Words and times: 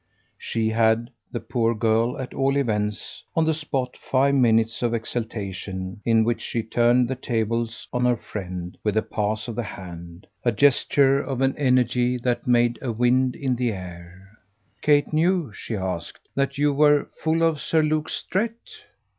She 0.39 0.69
had, 0.69 1.11
the 1.31 1.39
poor 1.39 1.75
girl, 1.75 2.17
at 2.19 2.33
all 2.33 2.57
events, 2.57 3.23
on 3.35 3.45
the 3.45 3.53
spot, 3.53 3.95
five 3.95 4.33
minutes 4.33 4.81
of 4.81 4.95
exaltation 4.95 6.01
in 6.03 6.23
which 6.23 6.41
she 6.41 6.63
turned 6.63 7.07
the 7.07 7.13
tables 7.13 7.87
on 7.93 8.05
her 8.05 8.15
friend 8.15 8.75
with 8.83 8.97
a 8.97 9.03
pass 9.03 9.47
of 9.47 9.55
the 9.55 9.61
hand, 9.61 10.25
a 10.43 10.51
gesture 10.51 11.21
of 11.21 11.39
an 11.41 11.55
energy 11.55 12.17
that 12.17 12.47
made 12.47 12.79
a 12.81 12.91
wind 12.91 13.35
in 13.35 13.55
the 13.55 13.73
air. 13.73 14.39
"Kate 14.81 15.13
knew," 15.13 15.51
she 15.53 15.75
asked, 15.75 16.27
"that 16.33 16.57
you 16.57 16.73
were 16.73 17.07
full 17.21 17.43
of 17.43 17.61
Sir 17.61 17.83
Luke 17.83 18.09
Strett?" 18.09 18.57